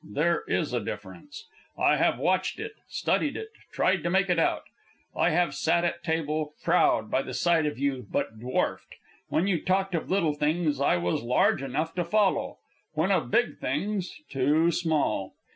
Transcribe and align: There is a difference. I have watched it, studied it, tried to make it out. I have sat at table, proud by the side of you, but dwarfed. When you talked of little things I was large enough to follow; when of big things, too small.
There 0.03 0.41
is 0.47 0.73
a 0.73 0.79
difference. 0.83 1.45
I 1.77 1.97
have 1.97 2.17
watched 2.17 2.59
it, 2.59 2.71
studied 2.87 3.37
it, 3.37 3.49
tried 3.71 4.01
to 4.01 4.09
make 4.09 4.31
it 4.31 4.39
out. 4.39 4.63
I 5.15 5.29
have 5.29 5.53
sat 5.53 5.83
at 5.85 6.03
table, 6.03 6.55
proud 6.63 7.11
by 7.11 7.21
the 7.21 7.35
side 7.35 7.67
of 7.67 7.77
you, 7.77 8.07
but 8.09 8.39
dwarfed. 8.39 8.95
When 9.29 9.45
you 9.45 9.61
talked 9.61 9.93
of 9.93 10.09
little 10.09 10.33
things 10.33 10.81
I 10.81 10.97
was 10.97 11.21
large 11.21 11.61
enough 11.61 11.93
to 11.93 12.03
follow; 12.03 12.57
when 12.93 13.11
of 13.11 13.29
big 13.29 13.59
things, 13.59 14.15
too 14.27 14.71
small. 14.71 15.35